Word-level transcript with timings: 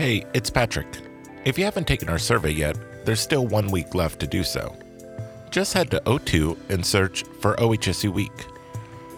Hey, 0.00 0.24
it's 0.32 0.48
Patrick. 0.48 0.86
If 1.44 1.58
you 1.58 1.64
haven't 1.66 1.86
taken 1.86 2.08
our 2.08 2.18
survey 2.18 2.52
yet, 2.52 2.74
there's 3.04 3.20
still 3.20 3.46
one 3.46 3.70
week 3.70 3.94
left 3.94 4.18
to 4.20 4.26
do 4.26 4.42
so. 4.42 4.74
Just 5.50 5.74
head 5.74 5.90
to 5.90 6.00
O2 6.06 6.56
and 6.70 6.86
search 6.86 7.24
for 7.42 7.54
OHSU 7.56 8.10
Week. 8.10 8.46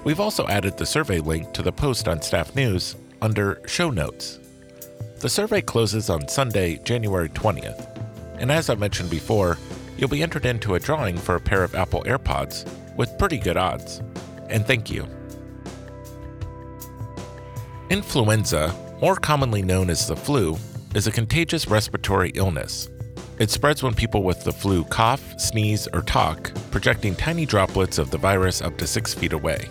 We've 0.03 0.19
also 0.19 0.45
added 0.49 0.77
the 0.77 0.85
survey 0.85 1.21
link 1.21 1.53
to 1.53 1.63
the 1.63 1.71
post 1.71 2.09
on 2.09 2.21
Staff 2.21 2.57
News 2.57 2.97
under 3.21 3.63
Show 3.65 3.91
Notes. 3.91 4.41
The 5.21 5.29
survey 5.29 5.61
closes 5.61 6.11
on 6.11 6.27
Sunday, 6.27 6.79
January 6.79 7.29
20th, 7.29 7.87
and 8.41 8.51
as 8.51 8.69
I 8.69 8.75
mentioned 8.75 9.09
before, 9.09 9.59
you'll 9.97 10.09
be 10.09 10.21
entered 10.21 10.47
into 10.47 10.75
a 10.75 10.81
drawing 10.81 11.17
for 11.17 11.37
a 11.37 11.41
pair 11.41 11.63
of 11.63 11.77
Apple 11.77 12.03
AirPods 12.03 12.69
with 12.97 13.17
pretty 13.21 13.39
good 13.39 13.57
odds. 13.57 14.03
And 14.49 14.67
thank 14.67 14.91
you. 14.91 15.07
Influenza, 17.89 18.75
more 19.01 19.15
commonly 19.15 19.63
known 19.63 19.89
as 19.89 20.09
the 20.09 20.17
flu, 20.17 20.57
is 20.95 21.07
a 21.07 21.13
contagious 21.13 21.69
respiratory 21.69 22.31
illness. 22.35 22.91
It 23.39 23.51
spreads 23.51 23.83
when 23.83 23.95
people 23.95 24.23
with 24.23 24.45
the 24.45 24.53
flu 24.53 24.85
cough, 24.85 25.41
sneeze, 25.41 25.89
or 25.93 26.03
talk, 26.03 26.53
projecting 26.71 27.15
tiny 27.15 27.47
droplets 27.47 27.99
of 27.99 28.11
the 28.11 28.19
virus 28.19 28.61
up 28.61 28.77
to 28.79 28.87
six 28.87 29.15
feet 29.15 29.33
away. 29.33 29.69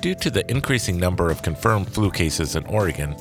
Due 0.00 0.14
to 0.16 0.30
the 0.30 0.48
increasing 0.50 0.98
number 0.98 1.30
of 1.30 1.42
confirmed 1.42 1.92
flu 1.92 2.10
cases 2.10 2.56
in 2.56 2.66
Oregon, 2.66 3.16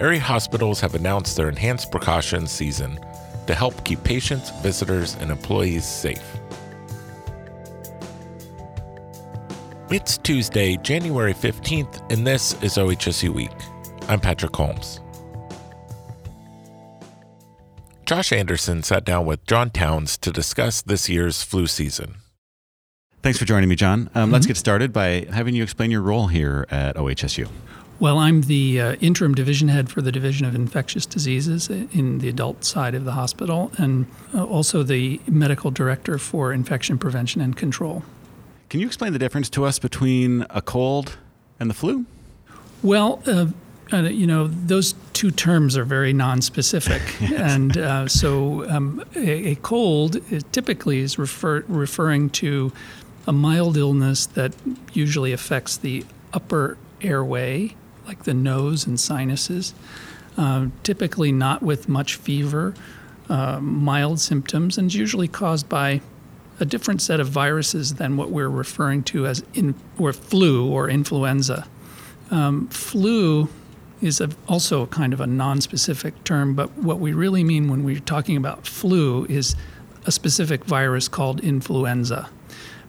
area 0.00 0.20
hospitals 0.20 0.80
have 0.80 0.96
announced 0.96 1.36
their 1.36 1.48
enhanced 1.48 1.92
precautions 1.92 2.50
season 2.50 2.98
to 3.46 3.54
help 3.54 3.84
keep 3.84 4.02
patients, 4.02 4.50
visitors, 4.60 5.14
and 5.20 5.30
employees 5.30 5.86
safe. 5.86 6.36
It's 9.88 10.18
Tuesday, 10.18 10.76
January 10.78 11.32
15th, 11.32 12.10
and 12.10 12.26
this 12.26 12.60
is 12.60 12.76
OHSU 12.76 13.28
Week. 13.32 13.52
I'm 14.08 14.18
Patrick 14.18 14.54
Holmes. 14.56 15.00
Josh 18.06 18.32
Anderson 18.32 18.84
sat 18.84 19.04
down 19.04 19.26
with 19.26 19.44
John 19.46 19.68
Townes 19.68 20.16
to 20.18 20.30
discuss 20.30 20.80
this 20.80 21.08
year's 21.08 21.42
flu 21.42 21.66
season. 21.66 22.14
Thanks 23.20 23.36
for 23.36 23.44
joining 23.44 23.68
me, 23.68 23.74
John. 23.74 24.10
Um, 24.14 24.26
mm-hmm. 24.26 24.32
Let's 24.32 24.46
get 24.46 24.56
started 24.56 24.92
by 24.92 25.26
having 25.32 25.56
you 25.56 25.64
explain 25.64 25.90
your 25.90 26.02
role 26.02 26.28
here 26.28 26.66
at 26.70 26.94
OHSU. 26.94 27.48
Well, 27.98 28.18
I'm 28.18 28.42
the 28.42 28.80
uh, 28.80 28.92
interim 29.00 29.34
division 29.34 29.66
head 29.66 29.90
for 29.90 30.02
the 30.02 30.12
Division 30.12 30.46
of 30.46 30.54
Infectious 30.54 31.04
Diseases 31.04 31.68
in 31.68 32.18
the 32.18 32.28
adult 32.28 32.64
side 32.64 32.94
of 32.94 33.04
the 33.04 33.12
hospital, 33.12 33.72
and 33.76 34.06
uh, 34.32 34.44
also 34.44 34.84
the 34.84 35.20
medical 35.26 35.72
director 35.72 36.16
for 36.16 36.52
infection 36.52 36.98
prevention 36.98 37.40
and 37.40 37.56
control. 37.56 38.04
Can 38.70 38.78
you 38.78 38.86
explain 38.86 39.14
the 39.14 39.18
difference 39.18 39.50
to 39.50 39.64
us 39.64 39.80
between 39.80 40.46
a 40.50 40.62
cold 40.62 41.18
and 41.58 41.68
the 41.68 41.74
flu? 41.74 42.06
Well, 42.84 43.20
uh, 43.26 43.46
uh, 43.92 44.02
you 44.02 44.26
know, 44.26 44.46
those 44.46 44.94
two 45.16 45.30
terms 45.30 45.78
are 45.78 45.84
very 45.84 46.12
nonspecific. 46.12 47.00
And 47.56 47.78
uh, 47.78 48.06
so 48.06 48.68
um, 48.68 49.02
a, 49.16 49.52
a, 49.52 49.54
cold 49.56 50.20
typically 50.52 50.98
is 50.98 51.18
refer, 51.18 51.64
referring 51.68 52.28
to 52.30 52.70
a 53.26 53.32
mild 53.32 53.78
illness 53.78 54.26
that 54.26 54.52
usually 54.92 55.32
affects 55.32 55.78
the 55.78 56.04
upper 56.34 56.76
airway, 57.00 57.74
like 58.06 58.24
the 58.24 58.34
nose 58.34 58.86
and 58.86 59.00
sinuses, 59.00 59.74
uh, 60.36 60.66
typically 60.82 61.32
not 61.32 61.62
with 61.62 61.88
much 61.88 62.16
fever, 62.16 62.74
uh, 63.30 63.58
mild 63.60 64.20
symptoms, 64.20 64.76
and 64.76 64.92
usually 64.92 65.28
caused 65.28 65.66
by 65.66 66.02
a 66.60 66.66
different 66.66 67.00
set 67.00 67.20
of 67.20 67.28
viruses 67.28 67.94
than 67.94 68.18
what 68.18 68.30
we're 68.30 68.50
referring 68.50 69.02
to 69.04 69.26
as 69.26 69.42
in, 69.54 69.74
or 69.98 70.12
flu 70.12 70.70
or 70.70 70.90
influenza. 70.90 71.66
Um, 72.30 72.68
flu 72.68 73.48
is 74.00 74.20
a, 74.20 74.28
also 74.48 74.82
a 74.82 74.86
kind 74.86 75.12
of 75.12 75.20
a 75.20 75.26
non-specific 75.26 76.22
term, 76.24 76.54
but 76.54 76.70
what 76.76 76.98
we 77.00 77.12
really 77.12 77.44
mean 77.44 77.68
when 77.68 77.84
we're 77.84 78.00
talking 78.00 78.36
about 78.36 78.66
flu 78.66 79.24
is 79.26 79.56
a 80.04 80.12
specific 80.12 80.64
virus 80.64 81.08
called 81.08 81.40
influenza, 81.40 82.28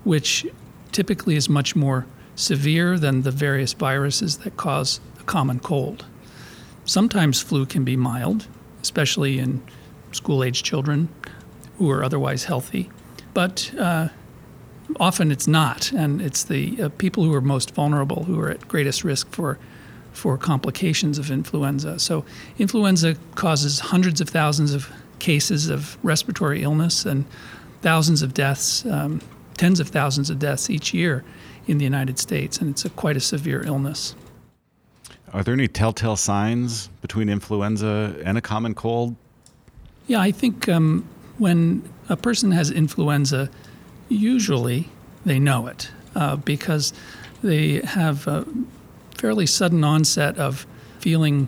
which 0.04 0.46
typically 0.92 1.36
is 1.36 1.50
much 1.50 1.76
more 1.76 2.06
severe 2.36 3.00
than 3.00 3.24
the 3.24 3.32
various 3.32 3.74
viruses 3.74 4.38
that 4.40 4.58
cause 4.58 5.00
a 5.20 5.24
common 5.24 5.60
cold. 5.60 6.06
Sometimes 6.86 7.42
flu 7.42 7.66
can 7.66 7.84
be 7.84 7.96
mild, 7.96 8.48
especially 8.82 9.40
in 9.40 9.62
school-age 10.12 10.64
children 10.64 11.10
who 11.78 11.90
are 11.90 12.04
otherwise 12.04 12.46
healthy, 12.46 12.90
but 13.34 13.72
uh, 13.78 14.10
often 15.00 15.32
it's 15.32 15.48
not, 15.48 15.92
and 15.92 16.22
it's 16.22 16.44
the 16.44 16.82
uh, 16.82 16.90
people 16.98 17.24
who 17.24 17.34
are 17.34 17.42
most 17.42 17.74
vulnerable 17.74 18.24
who 18.24 18.40
are 18.40 18.50
at 18.50 18.68
greatest 18.68 19.04
risk 19.04 19.30
for 19.32 19.58
for 20.18 20.38
complications 20.38 21.20
of 21.20 21.30
influenza. 21.30 22.00
So, 22.00 22.26
influenza 22.58 23.16
causes 23.36 23.80
hundreds 23.80 24.20
of 24.20 24.30
thousands 24.30 24.74
of 24.74 24.92
cases 25.20 25.70
of 25.70 25.98
respiratory 26.04 26.64
illness 26.64 27.06
and 27.06 27.26
thousands 27.82 28.22
of 28.24 28.34
deaths, 28.34 28.86
um, 28.88 29.22
tens 29.58 29.80
of 29.80 29.90
thousands 29.90 30.30
of 30.30 30.40
deaths 30.40 30.70
each 30.70 30.94
year 30.94 31.24
in 31.68 31.78
the 31.78 31.84
United 31.84 32.18
States, 32.18 32.58
and 32.58 32.72
it's 32.72 32.84
a, 32.84 32.90
quite 32.90 33.16
a 33.16 33.20
severe 33.20 33.62
illness. 33.64 34.16
Are 35.34 35.44
there 35.44 35.54
any 35.54 35.68
telltale 35.68 36.16
signs 36.16 36.88
between 37.02 37.30
influenza 37.30 38.16
and 38.24 38.38
a 38.38 38.42
common 38.42 38.74
cold? 38.74 39.16
Yeah, 40.08 40.22
I 40.22 40.32
think 40.32 40.68
um, 40.68 41.08
when 41.38 41.88
a 42.10 42.18
person 42.18 42.52
has 42.52 42.72
influenza, 42.72 43.50
usually 44.10 44.90
they 45.26 45.38
know 45.38 45.68
it 45.68 45.92
uh, 46.16 46.38
because 46.38 46.94
they 47.44 47.82
have 47.82 48.28
uh, 48.28 48.46
fairly 49.18 49.46
sudden 49.46 49.84
onset 49.84 50.38
of 50.38 50.68
feeling 51.00 51.48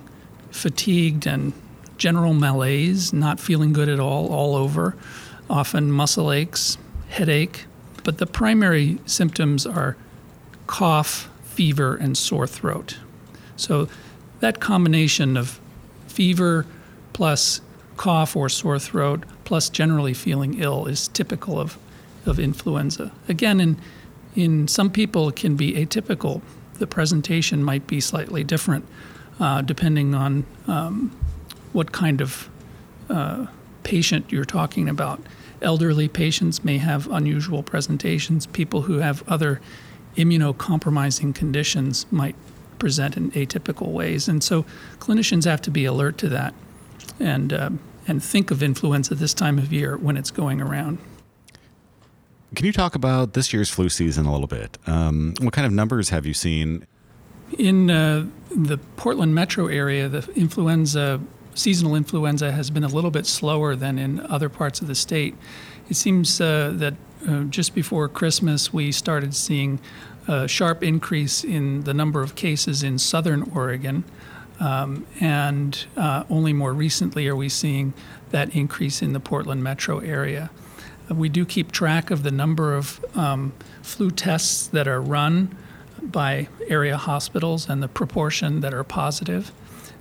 fatigued 0.51 1.27
and 1.27 1.53
general 1.97 2.33
malaise, 2.33 3.13
not 3.13 3.39
feeling 3.39 3.73
good 3.73 3.89
at 3.89 3.99
all, 3.99 4.27
all 4.29 4.55
over, 4.55 4.95
often 5.49 5.91
muscle 5.91 6.31
aches, 6.31 6.77
headache. 7.09 7.65
But 8.03 8.17
the 8.17 8.25
primary 8.25 8.97
symptoms 9.05 9.67
are 9.67 9.95
cough, 10.67 11.29
fever, 11.43 11.95
and 11.95 12.17
sore 12.17 12.47
throat. 12.47 12.97
So 13.55 13.89
that 14.39 14.59
combination 14.59 15.37
of 15.37 15.59
fever 16.07 16.65
plus 17.13 17.61
cough 17.97 18.35
or 18.35 18.49
sore 18.49 18.79
throat 18.79 19.25
plus 19.43 19.69
generally 19.69 20.13
feeling 20.13 20.59
ill 20.59 20.85
is 20.85 21.09
typical 21.09 21.59
of, 21.59 21.77
of 22.25 22.39
influenza. 22.39 23.11
Again, 23.27 23.59
in, 23.59 23.77
in 24.35 24.67
some 24.67 24.89
people, 24.89 25.27
it 25.29 25.35
can 25.35 25.55
be 25.55 25.73
atypical 25.73 26.41
the 26.79 26.87
presentation 26.87 27.63
might 27.63 27.85
be 27.87 28.01
slightly 28.01 28.43
different 28.43 28.85
uh, 29.39 29.61
depending 29.61 30.15
on 30.15 30.45
um, 30.67 31.15
what 31.71 31.91
kind 31.91 32.21
of 32.21 32.49
uh, 33.09 33.45
patient 33.83 34.31
you're 34.31 34.45
talking 34.45 34.89
about. 34.89 35.21
Elderly 35.61 36.07
patients 36.07 36.63
may 36.63 36.77
have 36.77 37.07
unusual 37.07 37.63
presentations. 37.63 38.45
People 38.47 38.83
who 38.83 38.99
have 38.99 39.27
other 39.27 39.59
immunocompromising 40.15 41.35
conditions 41.35 42.05
might 42.11 42.35
present 42.77 43.17
in 43.17 43.31
atypical 43.31 43.87
ways. 43.87 44.27
And 44.27 44.43
so 44.43 44.63
clinicians 44.99 45.45
have 45.45 45.61
to 45.63 45.71
be 45.71 45.85
alert 45.85 46.17
to 46.19 46.29
that 46.29 46.53
and, 47.19 47.51
uh, 47.51 47.69
and 48.07 48.23
think 48.23 48.51
of 48.51 48.63
influenza 48.63 49.15
this 49.15 49.33
time 49.33 49.57
of 49.57 49.73
year 49.73 49.97
when 49.97 50.17
it's 50.17 50.31
going 50.31 50.61
around. 50.61 50.97
Can 52.55 52.65
you 52.65 52.71
talk 52.71 52.95
about 52.95 53.33
this 53.33 53.53
year's 53.53 53.69
flu 53.69 53.89
season 53.89 54.25
a 54.25 54.31
little 54.31 54.47
bit? 54.47 54.77
Um, 54.87 55.35
what 55.39 55.53
kind 55.53 55.67
of 55.67 55.71
numbers 55.71 56.09
have 56.09 56.25
you 56.25 56.33
seen? 56.33 56.85
In 57.57 57.89
uh, 57.91 58.27
the 58.55 58.77
Portland 58.97 59.35
metro 59.35 59.67
area, 59.67 60.09
the 60.09 60.29
influenza, 60.35 61.19
seasonal 61.53 61.95
influenza, 61.95 62.51
has 62.51 62.69
been 62.69 62.83
a 62.83 62.87
little 62.87 63.11
bit 63.11 63.25
slower 63.25 63.75
than 63.75 63.99
in 63.99 64.19
other 64.21 64.49
parts 64.49 64.81
of 64.81 64.87
the 64.87 64.95
state. 64.95 65.35
It 65.89 65.95
seems 65.95 66.41
uh, 66.41 66.73
that 66.75 66.95
uh, 67.27 67.43
just 67.43 67.75
before 67.75 68.07
Christmas, 68.07 68.73
we 68.73 68.91
started 68.91 69.35
seeing 69.35 69.79
a 70.27 70.47
sharp 70.47 70.83
increase 70.83 71.43
in 71.43 71.81
the 71.81 71.93
number 71.93 72.21
of 72.21 72.35
cases 72.35 72.83
in 72.83 72.97
southern 72.97 73.43
Oregon. 73.53 74.03
Um, 74.59 75.05
and 75.19 75.85
uh, 75.95 76.23
only 76.29 76.53
more 76.53 76.73
recently 76.73 77.27
are 77.27 77.35
we 77.35 77.49
seeing 77.49 77.93
that 78.31 78.55
increase 78.55 79.01
in 79.01 79.13
the 79.13 79.19
Portland 79.19 79.63
metro 79.63 79.99
area. 79.99 80.49
We 81.09 81.29
do 81.29 81.45
keep 81.45 81.71
track 81.71 82.11
of 82.11 82.23
the 82.23 82.31
number 82.31 82.75
of 82.75 83.03
um, 83.15 83.53
flu 83.81 84.11
tests 84.11 84.67
that 84.67 84.87
are 84.87 85.01
run 85.01 85.55
by 86.01 86.47
area 86.67 86.97
hospitals 86.97 87.67
and 87.69 87.81
the 87.83 87.87
proportion 87.87 88.61
that 88.61 88.73
are 88.73 88.83
positive. 88.83 89.51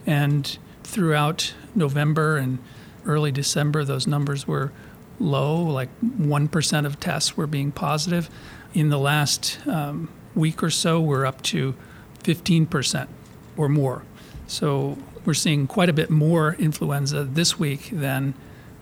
And 0.06 0.58
throughout 0.84 1.54
November 1.74 2.36
and 2.36 2.58
early 3.06 3.32
December, 3.32 3.84
those 3.84 4.06
numbers 4.06 4.46
were 4.46 4.72
low, 5.18 5.60
like 5.62 5.88
1% 6.02 6.86
of 6.86 7.00
tests 7.00 7.36
were 7.36 7.46
being 7.46 7.72
positive. 7.72 8.30
In 8.74 8.90
the 8.90 8.98
last 8.98 9.58
um, 9.66 10.08
week 10.34 10.62
or 10.62 10.70
so, 10.70 11.00
we're 11.00 11.26
up 11.26 11.42
to 11.42 11.74
15% 12.22 13.08
or 13.56 13.68
more. 13.68 14.02
So 14.46 14.96
we're 15.24 15.34
seeing 15.34 15.66
quite 15.66 15.88
a 15.88 15.92
bit 15.92 16.10
more 16.10 16.54
influenza 16.58 17.24
this 17.24 17.58
week 17.58 17.90
than 17.90 18.34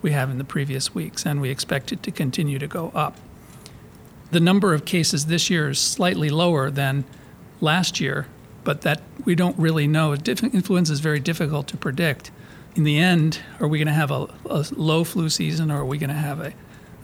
we 0.07 0.13
have 0.13 0.31
in 0.31 0.39
the 0.39 0.45
previous 0.45 0.95
weeks, 0.95 1.27
and 1.27 1.41
we 1.41 1.51
expect 1.51 1.91
it 1.91 2.01
to 2.05 2.13
continue 2.13 2.61
to 2.61 2.69
go 2.69 2.93
up. 2.95 3.17
The 4.31 4.39
number 4.39 4.73
of 4.73 4.85
cases 4.85 5.27
this 5.27 5.51
year 5.51 5.71
is 5.71 5.81
slightly 5.81 6.31
lower 6.31 6.71
than 6.71 7.05
last 7.61 7.99
year, 7.99 8.29
but 8.63 8.83
that 8.83 9.03
we 9.25 9.35
don't 9.35 9.59
really 9.59 9.89
know. 9.89 10.13
Influenza 10.15 10.93
is 10.93 11.01
very 11.01 11.19
difficult 11.19 11.67
to 11.69 11.77
predict. 11.77 12.31
in 12.77 12.85
the 12.85 12.99
end, 12.99 13.41
are 13.59 13.67
we 13.67 13.79
going 13.79 13.89
to 13.89 13.93
have 13.93 14.13
a, 14.13 14.29
a, 14.49 14.65
low 14.77 15.03
flu 15.03 15.29
season 15.29 15.73
or 15.73 15.81
are 15.81 15.85
we 15.85 15.99
going 15.99 16.11
to 16.11 16.15
have 16.15 16.39
a, 16.39 16.53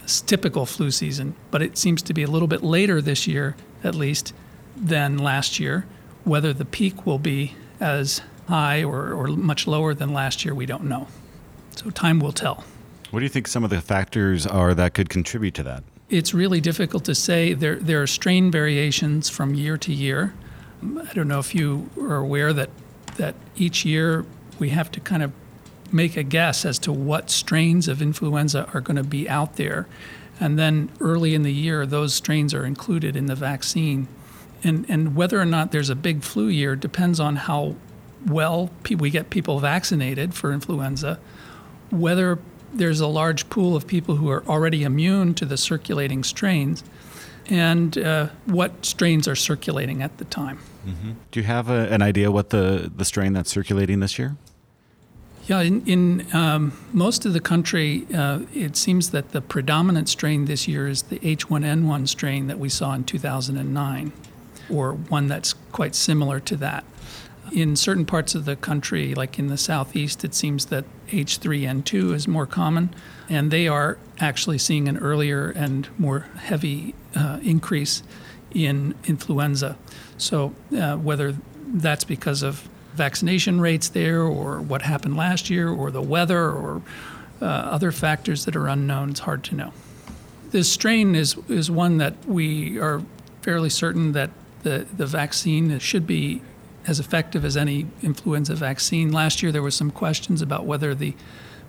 a 0.05 0.09
typical 0.27 0.65
flu 0.65 0.93
season? 0.93 1.35
But 1.51 1.61
it 1.61 1.77
seems 1.77 2.03
to 2.03 2.15
be 2.15 2.23
a 2.23 2.29
little 2.29 2.47
bit 2.47 2.63
later 2.63 3.03
this 3.03 3.27
year, 3.27 3.57
at 3.83 3.97
least, 3.97 4.33
than 4.77 5.19
last 5.19 5.59
year. 5.59 5.87
Whether 6.23 6.53
the 6.53 6.65
peak 6.65 7.05
will 7.05 7.19
be 7.19 7.57
as 7.81 8.23
high 8.47 8.85
or, 8.85 9.13
or 9.13 9.27
much 9.27 9.67
lower 9.67 9.93
than 9.93 10.13
last 10.13 10.45
year, 10.45 10.55
we 10.55 10.67
don't 10.67 10.85
know. 10.85 11.09
So 11.75 11.91
time 11.91 12.21
will 12.21 12.33
tell. 12.33 12.63
What 13.13 13.21
do 13.21 13.27
you 13.27 13.29
think 13.29 13.47
some 13.47 13.63
of 13.63 13.69
the 13.69 13.83
factors 13.83 14.47
are 14.47 14.73
that 14.73 14.95
could 14.95 15.11
contribute 15.11 15.53
to 15.57 15.63
that? 15.65 15.85
It's 16.09 16.33
really 16.33 16.63
difficult 16.63 17.05
to 17.05 17.15
say. 17.15 17.53
There, 17.53 17.77
there 17.77 18.01
are 18.01 18.07
strain 18.07 18.51
variations 18.51 19.29
from 19.29 19.55
year 19.55 19.77
to 19.77 19.93
year. 19.93 20.33
I 20.83 21.13
don't 21.13 21.29
know 21.29 21.39
if 21.39 21.55
you 21.55 21.91
are 22.01 22.17
aware 22.17 22.55
that, 22.55 22.71
that 23.19 23.35
each 23.55 23.85
year 23.85 24.25
we 24.59 24.71
have 24.71 24.91
to 24.93 25.01
kind 25.01 25.23
of 25.23 25.31
make 25.93 26.17
a 26.17 26.23
guess 26.23 26.65
as 26.65 26.79
to 26.81 26.93
what 26.93 27.29
strains 27.29 27.87
of 27.87 28.01
influenza 28.01 28.67
are 28.73 28.81
going 28.81 28.97
to 28.97 29.05
be 29.05 29.29
out 29.29 29.57
there. 29.57 29.87
And 30.41 30.59
then 30.59 30.91
early 30.99 31.35
in 31.35 31.43
the 31.43 31.53
year, 31.53 31.85
those 31.85 32.15
strains 32.15 32.55
are 32.55 32.65
included 32.65 33.15
in 33.15 33.27
the 33.27 33.35
vaccine. 33.35 34.09
And, 34.65 34.87
and 34.89 35.15
whether 35.15 35.39
or 35.39 35.45
not 35.45 35.71
there's 35.71 35.91
a 35.91 35.95
big 35.95 36.23
flu 36.23 36.49
year 36.49 36.77
depends 36.77 37.21
on 37.21 37.37
how 37.37 37.77
well 38.27 38.71
we 38.89 39.11
get 39.11 39.29
people 39.29 39.59
vaccinated 39.61 40.33
for 40.33 40.51
influenza, 40.51 41.19
whether 41.91 42.39
there's 42.73 43.01
a 43.01 43.07
large 43.07 43.49
pool 43.49 43.77
of 43.77 43.87
people 43.87 44.17
who 44.17 44.31
are 44.31 44.45
already 44.47 44.83
immune 44.83 45.35
to 45.35 45.45
the 45.45 45.57
circulating 45.57 46.25
strains, 46.25 46.83
and 47.47 47.99
uh, 47.99 48.29
what 48.47 48.85
strains 48.85 49.29
are 49.29 49.37
circulating 49.37 50.03
at 50.03 50.19
the 50.19 50.25
time. 50.25 50.59
Mm-hmm. 50.87 51.13
Do 51.31 51.41
you 51.41 51.47
have 51.47 51.69
a, 51.71 51.89
an 51.93 52.03
idea 52.03 52.31
what 52.31 52.51
the, 52.51 52.91
the 52.95 53.05
strain 53.05 53.33
that's 53.33 53.51
circulating 53.51 54.01
this 54.01 54.19
year? 54.19 54.37
Yeah, 55.47 55.61
in, 55.61 55.85
in 55.87 56.27
um, 56.33 56.73
most 56.93 57.27
of 57.27 57.33
the 57.33 57.41
country, 57.41 58.07
uh, 58.15 58.41
it 58.55 58.77
seems 58.77 59.11
that 59.11 59.33
the 59.33 59.41
predominant 59.41 60.09
strain 60.09 60.45
this 60.45 60.69
year 60.69 60.87
is 60.87 61.03
the 61.03 61.19
H1N1 61.19 62.07
strain 62.09 62.47
that 62.47 62.61
we 62.61 62.69
saw 62.69 62.95
in 62.95 63.03
2009, 63.03 64.13
or 64.71 64.93
one 64.93 65.27
that's 65.27 65.55
quite 65.73 65.97
similar 65.97 66.39
to 66.41 66.57
that. 66.57 66.85
In 67.53 67.77
certain 67.77 68.07
parts 68.07 68.35
of 68.35 68.47
the 68.47 68.57
country, 68.57 69.15
like 69.15 69.39
in 69.39 69.49
the 69.49 69.59
southeast, 69.59 70.25
it 70.25 70.35
seems 70.35 70.67
that 70.67 70.87
H3N2 71.09 72.15
is 72.15 72.27
more 72.27 72.47
common, 72.47 72.95
and 73.29 73.51
they 73.51 73.69
are 73.69 73.99
actually 74.21 74.57
seeing 74.57 74.89
an 74.89 74.97
earlier 74.97 75.51
and 75.51 75.87
more 75.99 76.21
heavy 76.37 76.95
uh, 77.15 77.41
increase 77.43 78.03
in 78.55 78.95
influenza. 79.05 79.77
So, 80.17 80.55
uh, 80.75 80.97
whether 80.97 81.37
that's 81.67 82.05
because 82.05 82.43
of 82.43 82.69
vaccination 82.95 83.61
rates 83.61 83.91
there, 83.91 84.23
or 84.23 84.63
what 84.63 84.83
happened 84.83 85.17
last 85.17 85.51
year, 85.51 85.69
or 85.69 85.91
the 85.91 86.03
weather, 86.03 86.51
or 86.51 86.83
uh, 87.43 87.45
other 87.45 87.93
factors 87.93 88.45
that 88.47 88.57
are 88.57 88.69
unknown. 88.69 89.11
It's 89.11 89.21
hard 89.21 89.45
to 89.45 89.55
know. 89.55 89.73
This 90.51 90.73
strain 90.73 91.15
is, 91.15 91.37
is 91.49 91.71
one 91.71 91.99
that 91.99 92.15
we 92.27 92.79
are 92.79 93.03
fairly 93.43 93.71
certain 93.71 94.13
that 94.13 94.31
the, 94.63 94.87
the 94.97 95.07
vaccine 95.07 95.79
should 95.81 96.07
be 96.07 96.41
as 96.87 96.99
effective 97.01 97.45
as 97.45 97.57
any 97.57 97.87
influenza 98.03 98.55
vaccine. 98.55 99.13
Last 99.13 99.43
year, 99.43 99.53
there 99.53 99.63
were 99.63 99.71
some 99.71 99.91
questions 99.91 100.43
about 100.43 100.67
whether 100.67 100.95
the 100.95 101.15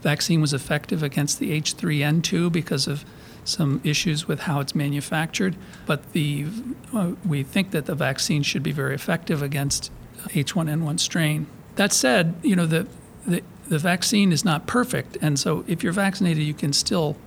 vaccine 0.02 0.42
was 0.42 0.54
effective 0.54 1.02
against 1.04 1.40
the 1.40 1.60
H3N2 1.60 2.52
because 2.52 2.88
of 2.88 3.06
some 3.46 3.82
issues 3.84 4.28
with 4.28 4.42
how 4.42 4.60
it's 4.60 4.76
manufactured. 4.76 5.56
But 5.86 6.14
the, 6.14 6.48
uh, 6.94 7.14
we 7.26 7.44
think 7.44 7.72
that 7.72 7.86
the 7.86 7.96
vaccine 7.96 8.44
should 8.44 8.64
be 8.64 8.72
very 8.72 8.96
effective 8.96 9.42
against 9.42 9.92
H1N1 10.30 11.00
strain. 11.00 11.48
That 11.76 11.94
said, 11.94 12.36
you 12.42 12.56
know, 12.56 12.66
the, 12.66 12.88
the, 13.26 13.44
the 13.68 13.80
vaccine 13.80 14.32
is 14.32 14.46
not 14.46 14.68
perfect. 14.68 15.18
And 15.22 15.40
so 15.40 15.64
if 15.68 15.84
you're 15.84 15.94
vaccinated, 15.94 16.44
you 16.44 16.54
can 16.54 16.74
still 16.74 17.18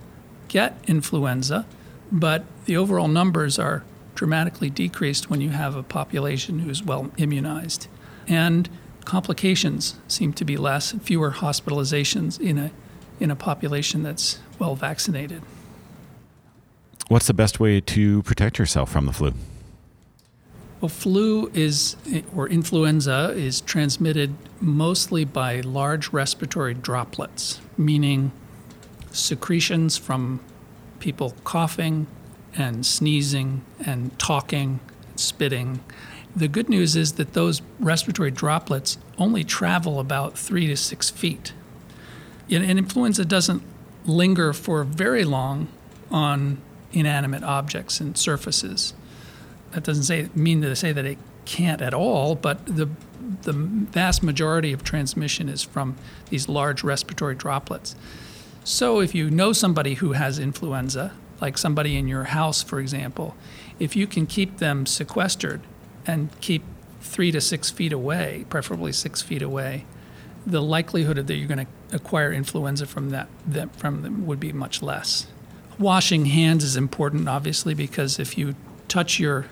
get 0.47 0.77
influenza, 0.87 1.65
but 2.11 2.45
the 2.65 2.77
overall 2.77 3.07
numbers 3.07 3.59
are 3.59 3.83
dramatically 4.17 4.69
decreased 4.69 5.29
when 5.29 5.39
you 5.39 5.51
have 5.51 5.75
a 5.75 5.83
population 5.83 6.59
who's 6.59 6.83
well 6.83 7.11
immunized. 7.17 7.87
And 8.27 8.67
complications 9.05 9.95
seem 10.07 10.33
to 10.33 10.43
be 10.43 10.57
less, 10.57 10.91
fewer 10.91 11.31
hospitalizations 11.31 12.39
in 12.39 12.57
a, 12.57 12.71
in 13.19 13.29
a 13.29 13.35
population 13.35 14.01
that's 14.01 14.39
well 14.57 14.75
vaccinated. 14.75 15.43
What's 17.07 17.27
the 17.27 17.33
best 17.33 17.59
way 17.59 17.79
to 17.79 18.23
protect 18.23 18.57
yourself 18.57 18.91
from 18.91 19.05
the 19.05 19.13
flu? 19.13 19.33
Well, 20.81 20.89
flu 20.89 21.49
is, 21.53 21.95
or 22.35 22.49
influenza 22.49 23.33
is 23.35 23.61
transmitted 23.61 24.35
mostly 24.59 25.25
by 25.25 25.61
large 25.61 26.11
respiratory 26.11 26.73
droplets, 26.73 27.61
meaning 27.77 28.31
secretions 29.11 29.95
from 29.95 30.39
people 30.99 31.35
coughing 31.43 32.07
and 32.55 32.85
sneezing 32.85 33.63
and 33.85 34.17
talking, 34.19 34.79
spitting. 35.15 35.79
The 36.35 36.47
good 36.47 36.69
news 36.69 36.95
is 36.95 37.13
that 37.13 37.33
those 37.33 37.61
respiratory 37.79 38.31
droplets 38.31 38.97
only 39.17 39.43
travel 39.43 39.99
about 39.99 40.37
three 40.37 40.67
to 40.67 40.77
six 40.77 41.09
feet. 41.09 41.53
And 42.49 42.63
influenza 42.63 43.25
doesn't 43.25 43.63
linger 44.05 44.53
for 44.53 44.83
very 44.83 45.23
long 45.23 45.67
on 46.09 46.61
inanimate 46.93 47.43
objects 47.43 47.99
and 47.99 48.17
surfaces 48.17 48.93
that 49.71 49.83
doesn't 49.83 50.03
say, 50.03 50.29
mean 50.33 50.61
to 50.61 50.75
say 50.75 50.91
that 50.91 51.05
it 51.05 51.17
can't 51.45 51.81
at 51.81 51.93
all, 51.93 52.35
but 52.35 52.65
the 52.65 52.89
the 53.41 53.51
vast 53.51 54.23
majority 54.23 54.71
of 54.71 54.83
transmission 54.83 55.49
is 55.49 55.61
from 55.61 55.95
these 56.29 56.47
large 56.47 56.83
respiratory 56.83 57.35
droplets. 57.35 57.95
So 58.63 59.01
if 59.01 59.13
you 59.13 59.29
know 59.29 59.51
somebody 59.53 59.95
who 59.95 60.13
has 60.13 60.39
influenza, 60.39 61.11
like 61.41 61.57
somebody 61.57 61.97
in 61.97 62.07
your 62.07 62.25
house, 62.25 62.63
for 62.63 62.79
example, 62.79 63.35
if 63.79 63.95
you 63.95 64.07
can 64.07 64.25
keep 64.25 64.57
them 64.57 64.85
sequestered 64.85 65.61
and 66.05 66.29
keep 66.41 66.63
three 67.01 67.31
to 67.31 67.41
six 67.41 67.69
feet 67.69 67.93
away, 67.93 68.45
preferably 68.49 68.91
six 68.91 69.21
feet 69.21 69.41
away, 69.41 69.85
the 70.45 70.61
likelihood 70.61 71.17
that 71.27 71.35
you're 71.35 71.47
going 71.47 71.65
to 71.65 71.95
acquire 71.95 72.31
influenza 72.31 72.85
from 72.85 73.09
that, 73.09 73.27
that 73.45 73.75
from 73.75 74.01
them 74.01 74.25
would 74.25 74.39
be 74.39 74.51
much 74.51 74.81
less. 74.81 75.27
Washing 75.77 76.25
hands 76.25 76.63
is 76.63 76.75
important, 76.75 77.27
obviously, 77.27 77.73
because 77.73 78.17
if 78.19 78.37
you 78.37 78.55
touch 78.87 79.19
your 79.19 79.45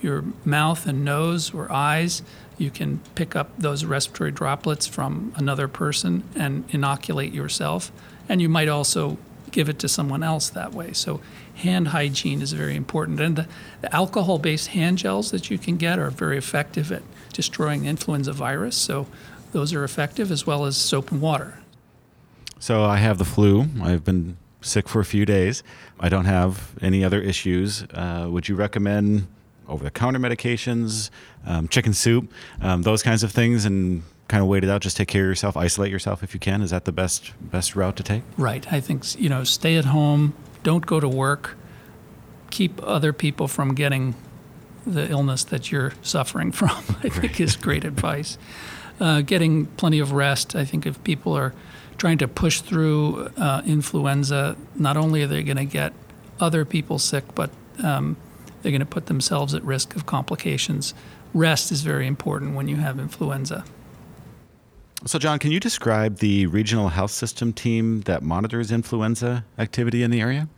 your 0.00 0.22
mouth 0.44 0.86
and 0.86 1.04
nose 1.04 1.52
or 1.52 1.70
eyes, 1.72 2.22
you 2.56 2.70
can 2.70 3.00
pick 3.14 3.34
up 3.34 3.50
those 3.58 3.84
respiratory 3.84 4.30
droplets 4.30 4.86
from 4.86 5.32
another 5.36 5.66
person 5.66 6.22
and 6.36 6.64
inoculate 6.70 7.32
yourself. 7.32 7.90
And 8.28 8.40
you 8.40 8.48
might 8.48 8.68
also 8.68 9.18
give 9.50 9.68
it 9.68 9.78
to 9.80 9.88
someone 9.88 10.22
else 10.22 10.48
that 10.50 10.72
way. 10.72 10.92
So, 10.92 11.20
hand 11.54 11.88
hygiene 11.88 12.42
is 12.42 12.52
very 12.52 12.76
important. 12.76 13.20
And 13.20 13.36
the, 13.36 13.48
the 13.80 13.94
alcohol 13.94 14.38
based 14.38 14.68
hand 14.68 14.98
gels 14.98 15.30
that 15.30 15.50
you 15.50 15.58
can 15.58 15.76
get 15.76 15.98
are 15.98 16.10
very 16.10 16.38
effective 16.38 16.92
at 16.92 17.02
destroying 17.32 17.84
influenza 17.86 18.32
virus. 18.32 18.76
So, 18.76 19.06
those 19.52 19.72
are 19.72 19.84
effective 19.84 20.30
as 20.30 20.46
well 20.46 20.64
as 20.66 20.76
soap 20.76 21.10
and 21.10 21.20
water. 21.20 21.58
So, 22.58 22.84
I 22.84 22.96
have 22.98 23.18
the 23.18 23.24
flu. 23.24 23.66
I've 23.82 24.04
been 24.04 24.36
sick 24.60 24.88
for 24.88 25.00
a 25.00 25.04
few 25.04 25.24
days. 25.24 25.62
I 26.00 26.08
don't 26.08 26.24
have 26.24 26.74
any 26.80 27.04
other 27.04 27.20
issues. 27.20 27.84
Uh, 27.94 28.28
would 28.30 28.48
you 28.48 28.56
recommend 28.56 29.26
over 29.68 29.84
the 29.84 29.90
counter 29.90 30.18
medications, 30.18 31.10
um, 31.46 31.68
chicken 31.68 31.92
soup, 31.92 32.32
um, 32.60 32.82
those 32.82 33.02
kinds 33.02 33.22
of 33.22 33.30
things, 33.32 33.64
and 33.64 34.02
kind 34.28 34.42
of 34.42 34.48
wait 34.48 34.62
it 34.62 34.70
out. 34.70 34.82
Just 34.82 34.96
take 34.96 35.08
care 35.08 35.24
of 35.24 35.28
yourself, 35.28 35.56
isolate 35.56 35.90
yourself 35.90 36.22
if 36.22 36.34
you 36.34 36.40
can. 36.40 36.62
Is 36.62 36.70
that 36.70 36.84
the 36.84 36.92
best 36.92 37.32
best 37.40 37.74
route 37.74 37.96
to 37.96 38.02
take? 38.02 38.22
Right. 38.36 38.70
I 38.72 38.80
think 38.80 39.18
you 39.20 39.28
know, 39.28 39.44
stay 39.44 39.76
at 39.76 39.86
home. 39.86 40.34
Don't 40.62 40.86
go 40.86 41.00
to 41.00 41.08
work. 41.08 41.56
Keep 42.50 42.80
other 42.82 43.12
people 43.12 43.48
from 43.48 43.74
getting 43.74 44.14
the 44.86 45.10
illness 45.10 45.44
that 45.44 45.70
you're 45.70 45.92
suffering 46.02 46.52
from. 46.52 46.70
I 47.02 47.08
think 47.08 47.40
is 47.40 47.56
great 47.56 47.84
advice. 47.84 48.38
Uh, 49.00 49.20
getting 49.20 49.66
plenty 49.66 49.98
of 49.98 50.12
rest. 50.12 50.56
I 50.56 50.64
think 50.64 50.86
if 50.86 51.02
people 51.04 51.32
are 51.34 51.54
trying 51.98 52.18
to 52.18 52.28
push 52.28 52.60
through 52.60 53.30
uh, 53.36 53.62
influenza, 53.66 54.56
not 54.74 54.96
only 54.96 55.22
are 55.22 55.26
they 55.26 55.42
going 55.42 55.56
to 55.56 55.64
get 55.64 55.92
other 56.40 56.64
people 56.64 56.98
sick, 56.98 57.24
but 57.34 57.50
um, 57.82 58.16
they're 58.62 58.72
going 58.72 58.80
to 58.80 58.86
put 58.86 59.06
themselves 59.06 59.54
at 59.54 59.62
risk 59.62 59.94
of 59.94 60.06
complications. 60.06 60.94
Rest 61.34 61.70
is 61.70 61.82
very 61.82 62.06
important 62.06 62.54
when 62.54 62.68
you 62.68 62.76
have 62.76 62.98
influenza. 62.98 63.64
So, 65.06 65.18
John, 65.18 65.38
can 65.38 65.52
you 65.52 65.60
describe 65.60 66.18
the 66.18 66.46
regional 66.46 66.88
health 66.88 67.12
system 67.12 67.52
team 67.52 68.00
that 68.02 68.22
monitors 68.22 68.72
influenza 68.72 69.44
activity 69.56 70.02
in 70.02 70.10
the 70.10 70.20
area? 70.20 70.48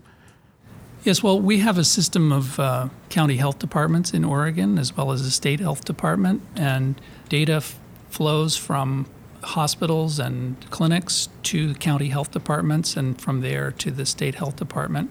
Yes, 1.05 1.23
well, 1.23 1.39
we 1.41 1.59
have 1.61 1.79
a 1.79 1.85
system 1.85 2.33
of 2.33 2.59
uh, 2.59 2.89
county 3.09 3.37
health 3.37 3.59
departments 3.59 4.13
in 4.13 4.25
Oregon 4.25 4.79
as 4.79 4.97
well 4.97 5.13
as 5.13 5.23
a 5.23 5.31
state 5.31 5.61
health 5.61 5.85
department, 5.85 6.43
and 6.57 7.01
data 7.29 7.55
f- 7.55 7.79
flows 8.11 8.57
from 8.57 9.07
hospitals 9.43 10.19
and 10.19 10.57
clinics 10.71 11.29
to 11.45 11.75
county 11.75 12.09
health 12.09 12.31
departments 12.31 12.97
and 12.97 13.21
from 13.21 13.41
there 13.41 13.71
to 13.71 13.91
the 13.91 14.05
state 14.05 14.35
health 14.35 14.57
department 14.57 15.11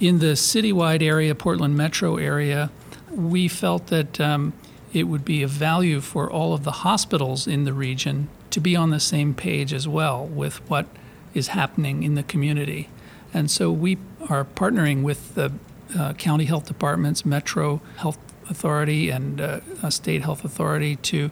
in 0.00 0.18
the 0.18 0.32
citywide 0.32 1.02
area, 1.02 1.34
Portland 1.34 1.76
metro 1.76 2.16
area, 2.16 2.70
we 3.10 3.46
felt 3.46 3.88
that 3.88 4.18
um, 4.18 4.54
it 4.92 5.04
would 5.04 5.24
be 5.24 5.42
of 5.42 5.50
value 5.50 6.00
for 6.00 6.30
all 6.30 6.54
of 6.54 6.64
the 6.64 6.70
hospitals 6.70 7.46
in 7.46 7.64
the 7.64 7.72
region 7.72 8.28
to 8.50 8.60
be 8.60 8.76
on 8.76 8.90
the 8.90 9.00
same 9.00 9.34
page 9.34 9.72
as 9.72 9.86
well 9.86 10.26
with 10.26 10.56
what 10.68 10.86
is 11.34 11.48
happening 11.48 12.02
in 12.02 12.14
the 12.14 12.22
community. 12.22 12.88
And 13.32 13.50
so 13.50 13.70
we 13.70 13.98
are 14.28 14.44
partnering 14.44 15.02
with 15.02 15.34
the 15.34 15.52
uh, 15.96 16.12
county 16.14 16.44
health 16.44 16.66
departments, 16.66 17.24
Metro 17.24 17.80
Health 17.96 18.18
Authority, 18.48 19.10
and 19.10 19.40
uh, 19.40 19.90
State 19.90 20.22
Health 20.22 20.44
Authority 20.44 20.96
to 20.96 21.30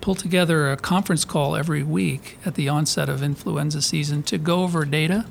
pull 0.00 0.14
together 0.14 0.70
a 0.70 0.76
conference 0.76 1.24
call 1.24 1.54
every 1.56 1.82
week 1.82 2.38
at 2.44 2.54
the 2.54 2.68
onset 2.68 3.08
of 3.08 3.22
influenza 3.22 3.80
season 3.80 4.22
to 4.24 4.38
go 4.38 4.62
over 4.62 4.84
data, 4.84 5.26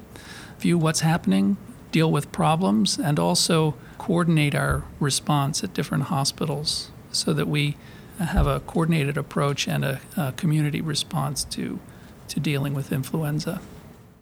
view 0.59 0.77
what's 0.77 1.01
happening, 1.01 1.57
deal 1.91 2.11
with 2.11 2.31
problems, 2.31 2.97
and 2.97 3.19
also 3.19 3.75
coordinate 3.97 4.55
our 4.55 4.83
response 4.99 5.63
at 5.63 5.73
different 5.73 6.05
hospitals 6.05 6.89
so 7.11 7.33
that 7.33 7.47
we 7.47 7.75
have 8.25 8.47
a 8.47 8.59
coordinated 8.61 9.17
approach 9.17 9.67
and 9.67 9.83
a, 9.85 10.01
a 10.17 10.31
community 10.33 10.81
response 10.81 11.43
to, 11.45 11.79
to 12.27 12.39
dealing 12.39 12.73
with 12.73 12.91
influenza. 12.91 13.61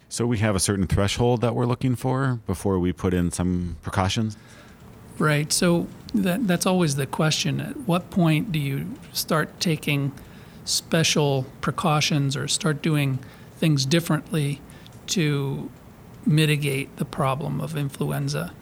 So 0.08 0.26
we 0.26 0.38
have 0.38 0.56
a 0.56 0.60
certain 0.60 0.86
threshold 0.86 1.40
that 1.40 1.54
we're 1.54 1.66
looking 1.66 1.94
for 1.94 2.40
before 2.46 2.78
we 2.78 2.92
put 2.92 3.14
in 3.14 3.30
some 3.30 3.76
precautions? 3.82 4.36
Right. 5.18 5.52
So 5.52 5.86
that, 6.14 6.46
that's 6.48 6.66
always 6.66 6.96
the 6.96 7.06
question. 7.06 7.60
At 7.60 7.76
what 7.80 8.10
point 8.10 8.50
do 8.50 8.58
you 8.58 8.96
start 9.12 9.60
taking 9.60 10.12
special 10.64 11.46
precautions 11.60 12.36
or 12.36 12.48
start 12.48 12.82
doing 12.82 13.18
things 13.58 13.84
differently 13.84 14.60
to 15.08 15.70
mitigate 16.26 16.96
the 16.96 17.04
problem 17.04 17.60
of 17.60 17.76
influenza. 17.76 18.52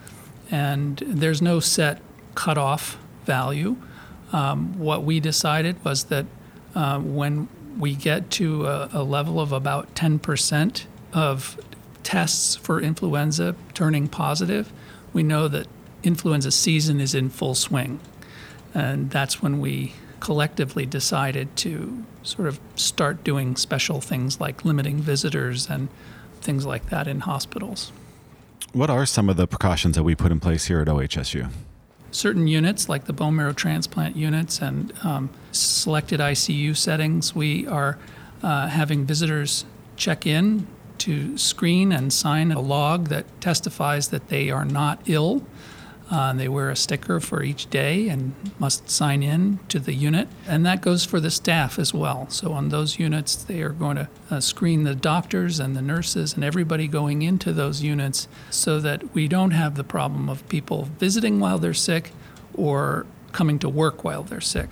And 0.51 1.03
there's 1.07 1.43
no 1.43 1.61
set 1.61 2.01
cutoff 2.35 2.99
value. 3.25 3.77
Um, 4.33 4.79
what 4.79 5.05
we 5.05 5.21
decided 5.21 5.83
was 5.85 6.05
that 6.05 6.27
uh, 6.75 6.99
when 7.01 7.49
we 7.79 7.95
get 7.95 8.31
to 8.33 8.67
a, 8.67 8.91
a 8.93 9.03
level 9.03 9.41
of 9.41 9.53
about 9.53 9.95
10% 9.95 10.85
of 11.13 11.59
tests 12.03 12.57
for 12.57 12.81
influenza 12.81 13.55
turning 13.75 14.09
positive, 14.09 14.73
we 15.13 15.23
know 15.23 15.49
that 15.49 15.67
influenza 16.03 16.51
season 16.51 17.01
is 17.01 17.15
in 17.15 17.31
full 17.31 17.55
swing. 17.55 18.01
And 18.75 19.11
that's 19.11 19.43
when 19.43 19.61
we 19.61 19.95
collectively 20.21 20.85
decided 20.85 21.55
to 21.57 22.05
sort 22.23 22.49
of 22.49 22.61
start 22.75 23.25
doing 23.25 23.57
special 23.57 24.01
things 24.01 24.41
like 24.41 24.65
limiting 24.65 24.99
visitors 24.99 25.69
and 25.69 25.89
things 26.41 26.67
like 26.67 26.91
that 26.91 27.07
in 27.07 27.21
hospitals. 27.21 27.93
What 28.73 28.91
are 28.91 29.07
some 29.07 29.29
of 29.29 29.37
the 29.37 29.47
precautions 29.47 29.97
that 29.97 30.03
we 30.03 30.15
put 30.15 30.31
in 30.31 30.41
place 30.41 30.67
here 30.67 30.81
at 30.81 30.89
OHSU? 30.89 31.51
Certain 32.11 32.47
units, 32.47 32.89
like 32.89 33.05
the 33.05 33.13
bone 33.13 33.37
marrow 33.37 33.53
transplant 33.53 34.17
units 34.17 34.61
and 34.61 34.93
um, 35.05 35.31
selected 35.53 36.21
ICU 36.21 36.77
settings, 36.77 37.35
we 37.35 37.67
are 37.67 37.99
uh, 38.43 38.69
having 38.69 39.05
visitors 39.05 39.65
check 39.97 40.27
in 40.27 40.67
to 40.99 41.37
screen 41.39 41.93
and 41.93 42.13
sign 42.13 42.51
a 42.51 42.61
log 42.61 43.09
that 43.09 43.41
testifies 43.41 44.09
that 44.09 44.29
they 44.29 44.51
are 44.51 44.65
not 44.65 45.01
ill 45.07 45.45
uh, 46.11 46.33
they 46.33 46.49
wear 46.49 46.71
a 46.71 46.77
sticker 46.77 47.21
for 47.21 47.43
each 47.43 47.69
day 47.69 48.09
and 48.09 48.35
must 48.59 48.89
sign 48.89 49.23
in 49.23 49.59
to 49.69 49.79
the 49.79 49.93
unit. 49.93 50.29
And 50.47 50.65
that 50.65 50.81
goes 50.81 51.05
for 51.05 51.21
the 51.21 51.31
staff 51.31 51.79
as 51.79 51.93
well. 51.93 52.29
So, 52.31 52.53
on 52.53 52.71
those 52.71 52.99
units, 52.99 53.37
they 53.37 53.61
are 53.63 53.71
going 53.71 53.97
to 53.97 54.09
uh, 54.31 54.41
screen 54.41 54.85
the 54.85 54.95
doctors 54.95 55.61
and 55.61 55.77
the 55.77 55.83
nurses 55.83 56.35
and 56.35 56.43
everybody 56.43 56.89
going 56.89 57.23
into 57.23 57.53
those 57.53 57.83
units 57.83 58.27
so 58.51 58.81
that 58.81 59.15
we 59.15 59.29
don't 59.29 59.51
have 59.51 59.75
the 59.75 59.85
problem 59.85 60.29
of 60.29 60.49
people 60.49 60.89
visiting 60.99 61.41
while 61.41 61.59
they're 61.59 61.75
sick 61.75 62.13
or 62.55 63.07
coming 63.33 63.59
to 63.59 63.69
work 63.69 64.03
while 64.03 64.23
they're 64.23 64.41
sick. 64.41 64.69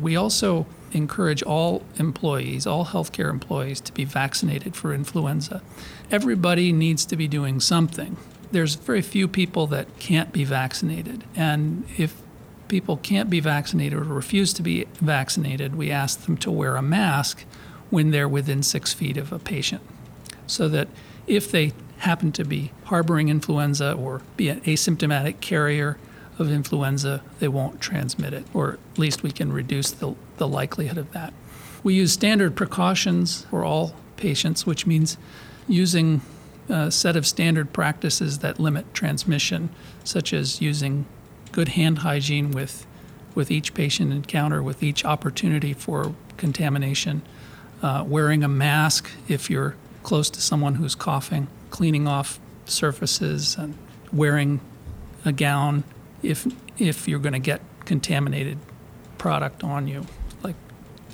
We 0.00 0.14
also 0.14 0.66
encourage 0.92 1.42
all 1.42 1.82
employees, 1.96 2.66
all 2.66 2.86
healthcare 2.86 3.28
employees, 3.28 3.80
to 3.82 3.92
be 3.92 4.04
vaccinated 4.04 4.76
for 4.76 4.94
influenza. 4.94 5.62
Everybody 6.10 6.72
needs 6.72 7.04
to 7.06 7.16
be 7.16 7.26
doing 7.26 7.58
something 7.60 8.16
there's 8.52 8.74
very 8.74 9.02
few 9.02 9.28
people 9.28 9.66
that 9.68 9.98
can't 9.98 10.32
be 10.32 10.44
vaccinated. 10.44 11.24
And 11.34 11.84
if 11.96 12.20
people 12.68 12.96
can't 12.96 13.30
be 13.30 13.40
vaccinated 13.40 13.98
or 13.98 14.04
refuse 14.04 14.52
to 14.54 14.62
be 14.62 14.86
vaccinated, 14.94 15.76
we 15.76 15.90
ask 15.90 16.24
them 16.24 16.36
to 16.38 16.50
wear 16.50 16.76
a 16.76 16.82
mask 16.82 17.44
when 17.90 18.10
they're 18.10 18.28
within 18.28 18.62
six 18.62 18.92
feet 18.92 19.16
of 19.16 19.32
a 19.32 19.38
patient. 19.38 19.82
So 20.46 20.68
that 20.68 20.88
if 21.26 21.50
they 21.50 21.72
happen 21.98 22.32
to 22.32 22.44
be 22.44 22.72
harboring 22.84 23.28
influenza 23.28 23.92
or 23.92 24.22
be 24.36 24.48
an 24.48 24.60
asymptomatic 24.62 25.40
carrier 25.40 25.98
of 26.38 26.50
influenza, 26.50 27.22
they 27.38 27.48
won't 27.48 27.80
transmit 27.80 28.34
it, 28.34 28.44
or 28.52 28.78
at 28.92 28.98
least 28.98 29.22
we 29.22 29.30
can 29.30 29.52
reduce 29.52 29.90
the, 29.90 30.14
the 30.36 30.46
likelihood 30.46 30.98
of 30.98 31.10
that. 31.12 31.32
We 31.82 31.94
use 31.94 32.12
standard 32.12 32.54
precautions 32.54 33.46
for 33.50 33.64
all 33.64 33.94
patients, 34.16 34.66
which 34.66 34.86
means 34.86 35.16
using 35.68 36.20
a 36.68 36.90
set 36.90 37.16
of 37.16 37.26
standard 37.26 37.72
practices 37.72 38.38
that 38.38 38.58
limit 38.58 38.92
transmission, 38.94 39.70
such 40.04 40.32
as 40.32 40.60
using 40.60 41.06
good 41.52 41.68
hand 41.68 41.98
hygiene 41.98 42.50
with, 42.50 42.86
with 43.34 43.50
each 43.50 43.74
patient 43.74 44.12
encounter, 44.12 44.62
with 44.62 44.82
each 44.82 45.04
opportunity 45.04 45.72
for 45.72 46.14
contamination, 46.36 47.22
uh, 47.82 48.04
wearing 48.06 48.42
a 48.42 48.48
mask 48.48 49.10
if 49.28 49.48
you're 49.48 49.76
close 50.02 50.30
to 50.30 50.40
someone 50.40 50.76
who's 50.76 50.94
coughing, 50.94 51.48
cleaning 51.70 52.06
off 52.06 52.38
surfaces, 52.64 53.56
and 53.56 53.76
wearing 54.12 54.60
a 55.24 55.32
gown 55.32 55.84
if, 56.22 56.46
if 56.78 57.08
you're 57.08 57.18
going 57.18 57.32
to 57.32 57.38
get 57.38 57.60
contaminated 57.84 58.58
product 59.18 59.64
on 59.64 59.88
you. 59.88 60.06
Like 60.42 60.56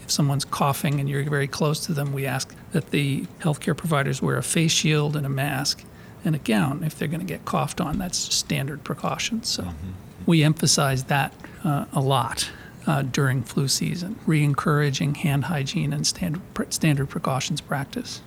if 0.03 0.11
someone's 0.11 0.45
coughing 0.45 1.01
and 1.01 1.09
you're 1.09 1.29
very 1.29 1.49
close 1.49 1.81
to 1.87 1.93
them, 1.93 2.13
we 2.13 2.27
ask 2.27 2.55
that 2.73 2.91
the 2.91 3.27
healthcare 3.41 3.77
providers 3.77 4.21
wear 4.21 4.37
a 4.37 4.43
face 4.43 4.73
shield 4.73 5.17
and 5.17 5.25
a 5.25 5.29
mask 5.29 5.85
and 6.25 6.35
a 6.35 6.39
gown 6.39 6.83
if 6.85 6.99
they're 6.99 7.09
going 7.09 7.21
to 7.21 7.27
get 7.27 7.45
coughed 7.45 7.81
on. 7.81 7.99
That's 7.99 8.19
standard 8.19 8.85
precautions. 8.85 9.49
So 9.49 9.65
mm-hmm. 9.65 9.91
we 10.27 10.43
emphasize 10.43 11.05
that 11.05 11.33
uh, 11.65 11.87
a 11.93 12.01
lot 12.01 12.51
uh, 12.87 13.03
during 13.03 13.43
flu 13.43 13.69
season, 13.69 14.19
re 14.27 14.43
encouraging 14.43 15.15
hand 15.17 15.45
hygiene 15.45 15.93
and 15.93 16.07
standard, 16.07 16.43
standard 16.73 17.09
precautions 17.09 17.61
practice. 17.61 18.23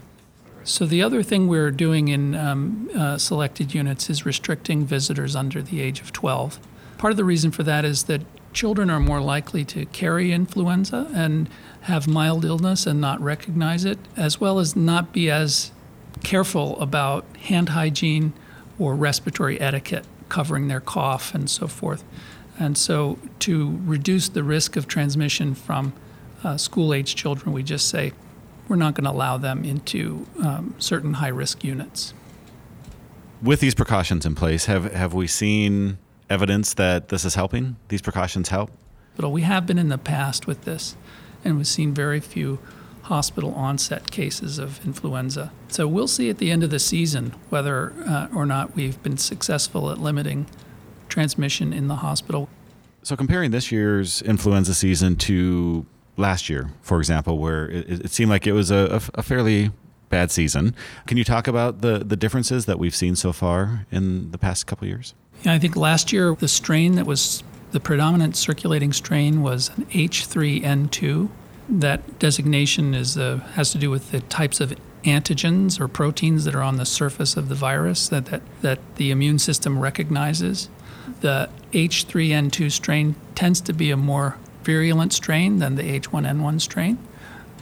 So, 0.64 0.86
the 0.86 1.04
other 1.04 1.22
thing 1.22 1.48
we're 1.48 1.72
doing 1.72 2.08
in 2.08 2.34
um, 2.34 2.90
uh, 2.96 3.18
selected 3.20 3.76
units 3.76 4.10
is 4.10 4.26
restricting 4.26 4.86
visitors 4.86 5.36
under 5.36 5.62
the 5.62 5.80
age 5.80 6.02
of 6.02 6.12
12. 6.12 6.60
Part 6.98 7.12
of 7.12 7.18
the 7.18 7.24
reason 7.24 7.52
for 7.52 7.62
that 7.64 7.86
is 7.86 8.04
that 8.04 8.22
children 8.56 8.90
are 8.90 9.00
more 9.00 9.22
likely 9.22 9.64
to 9.66 9.86
carry 9.88 10.32
influenza 10.32 11.12
and 11.14 11.48
have 11.82 12.08
mild 12.08 12.44
illness 12.44 12.88
and 12.88 13.00
not 13.00 13.22
recognize 13.22 13.86
it, 13.86 14.00
as 14.18 14.42
well 14.42 14.58
as 14.58 14.76
not 14.76 15.14
be 15.14 15.30
as 15.30 15.72
careful 16.24 16.80
about 16.80 17.26
hand 17.42 17.70
hygiene 17.70 18.34
or 18.80 18.96
respiratory 18.96 19.60
etiquette, 19.62 20.06
covering 20.30 20.68
their 20.70 20.80
cough 20.80 21.36
and 21.36 21.50
so 21.50 21.68
forth. 21.68 22.04
And 22.58 22.78
so, 22.78 23.20
to 23.40 23.80
reduce 23.84 24.30
the 24.30 24.42
risk 24.42 24.78
of 24.78 24.88
transmission 24.88 25.54
from 25.54 25.94
uh, 26.44 26.58
school 26.58 26.94
age 26.94 27.16
children, 27.16 27.54
we 27.54 27.64
just 27.64 27.90
say 27.90 28.14
we're 28.70 28.78
not 28.78 28.96
going 28.96 29.04
to 29.04 29.12
allow 29.12 29.38
them 29.38 29.66
into 29.66 30.26
um, 30.42 30.74
certain 30.80 31.16
high 31.16 31.28
risk 31.28 31.64
units. 31.64 32.14
With 33.42 33.60
these 33.60 33.76
precautions 33.76 34.26
in 34.26 34.34
place, 34.34 34.66
have, 34.66 34.92
have 34.94 35.14
we 35.14 35.28
seen 35.28 35.98
evidence 36.30 36.74
that 36.76 37.10
this 37.10 37.26
is 37.26 37.36
helping? 37.36 37.76
These 37.90 38.02
precautions 38.02 38.50
help? 38.50 38.72
But 39.18 39.30
we 39.30 39.42
have 39.42 39.66
been 39.66 39.78
in 39.78 39.90
the 39.90 39.98
past 39.98 40.48
with 40.48 40.64
this 40.64 40.96
and 41.44 41.58
we've 41.58 41.68
seen 41.68 41.94
very 41.94 42.20
few 42.20 42.60
hospital 43.04 43.54
onset 43.54 44.10
cases 44.10 44.58
of 44.58 44.84
influenza. 44.84 45.52
So 45.68 45.88
we'll 45.88 46.08
see 46.08 46.30
at 46.30 46.40
the 46.40 46.50
end 46.50 46.64
of 46.64 46.72
the 46.72 46.80
season 46.80 47.36
whether 47.50 47.94
uh, 48.06 48.28
or 48.36 48.48
not 48.48 48.76
we've 48.76 49.02
been 49.04 49.18
successful 49.18 49.92
at 49.92 50.00
limiting 50.00 50.48
transmission 51.08 51.72
in 51.72 51.88
the 51.88 51.98
hospital. 51.98 52.50
So 53.04 53.16
comparing 53.16 53.52
this 53.52 53.72
year's 53.72 54.24
influenza 54.24 54.74
season 54.74 55.16
to 55.18 55.86
last 56.18 56.50
year, 56.50 56.72
for 56.82 56.98
example, 56.98 57.38
where 57.38 57.70
it, 57.70 58.06
it 58.06 58.12
seemed 58.12 58.32
like 58.32 58.48
it 58.48 58.54
was 58.54 58.72
a, 58.72 59.00
a, 59.14 59.22
fairly 59.22 59.70
bad 60.10 60.32
season, 60.32 60.74
can 61.06 61.18
you 61.18 61.24
talk 61.24 61.48
about 61.48 61.82
the, 61.82 62.00
the 62.00 62.16
differences 62.16 62.66
that 62.66 62.80
we've 62.80 62.96
seen 62.96 63.16
so 63.16 63.32
far 63.32 63.86
in 63.92 64.32
the 64.32 64.40
past 64.40 64.66
couple 64.66 64.88
years? 64.88 65.14
Yeah, 65.46 65.54
I 65.54 65.60
think 65.60 65.76
last 65.76 66.12
year 66.12 66.36
the 66.36 66.48
strain 66.48 66.96
that 66.96 67.06
was 67.06 67.44
the 67.72 67.80
predominant 67.80 68.36
circulating 68.36 68.92
strain 68.92 69.44
was 69.44 69.70
an 69.78 69.86
H3N2. 69.86 71.30
That 71.70 72.20
designation 72.20 72.96
is 72.96 73.18
uh, 73.18 73.38
has 73.54 73.72
to 73.72 73.78
do 73.78 73.92
with 73.92 74.12
the 74.12 74.22
types 74.22 74.60
of 74.60 74.74
antigens 75.04 75.80
or 75.80 75.88
proteins 75.88 76.46
that 76.46 76.56
are 76.56 76.64
on 76.64 76.78
the 76.78 76.86
surface 76.86 77.38
of 77.38 77.48
the 77.48 77.56
virus 77.56 78.10
that, 78.10 78.26
that, 78.26 78.42
that 78.62 78.80
the 78.96 79.12
immune 79.12 79.38
system 79.38 79.78
recognizes. 79.80 80.68
The 81.22 81.50
H3N2 81.74 82.72
strain 82.72 83.16
tends 83.36 83.62
to 83.62 83.74
be 83.74 83.92
a 83.92 83.98
more 83.98 84.38
virulent 84.64 85.14
strain 85.14 85.60
than 85.60 85.76
the 85.76 85.84
H1N1 86.00 86.60
strain. 86.62 86.98